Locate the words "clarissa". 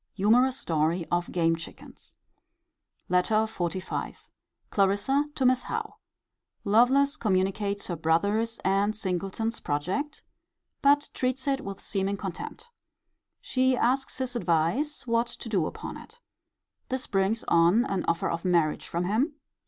4.71-5.25